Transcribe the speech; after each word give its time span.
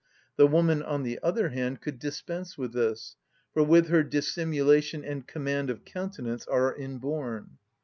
The 0.35 0.47
woman, 0.47 0.81
on 0.81 1.03
the 1.03 1.19
other 1.21 1.49
hand, 1.49 1.79
could 1.79 1.99
dispense 1.99 2.57
with 2.57 2.73
this; 2.73 3.17
for 3.53 3.61
with 3.61 3.89
her 3.89 4.01
dissimulation 4.01 5.03
and 5.05 5.27
command 5.27 5.69
of 5.69 5.85
countenance 5.85 6.47
are 6.47 6.75
inborn. 6.75 7.59